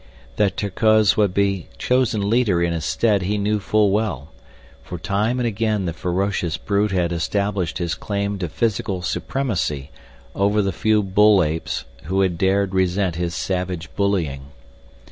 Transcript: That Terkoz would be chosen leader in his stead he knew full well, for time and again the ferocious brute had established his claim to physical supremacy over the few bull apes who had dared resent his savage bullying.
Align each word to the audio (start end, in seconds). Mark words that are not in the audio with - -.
That 0.37 0.57
Terkoz 0.57 1.15
would 1.15 1.31
be 1.31 1.67
chosen 1.77 2.27
leader 2.27 2.63
in 2.63 2.73
his 2.73 2.85
stead 2.85 3.21
he 3.21 3.37
knew 3.37 3.59
full 3.59 3.91
well, 3.91 4.29
for 4.81 4.97
time 4.97 5.39
and 5.39 5.45
again 5.45 5.85
the 5.85 5.93
ferocious 5.93 6.57
brute 6.57 6.89
had 6.91 7.11
established 7.11 7.77
his 7.77 7.93
claim 7.93 8.39
to 8.39 8.49
physical 8.49 9.03
supremacy 9.03 9.91
over 10.33 10.63
the 10.63 10.71
few 10.73 11.03
bull 11.03 11.43
apes 11.43 11.85
who 12.05 12.21
had 12.21 12.39
dared 12.39 12.73
resent 12.73 13.15
his 13.17 13.35
savage 13.35 13.93
bullying. 13.95 14.47